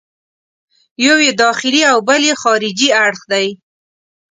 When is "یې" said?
1.25-1.31, 2.29-2.35